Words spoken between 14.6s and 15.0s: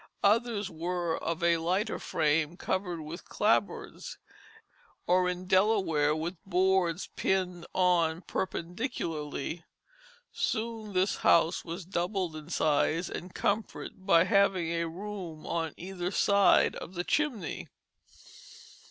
a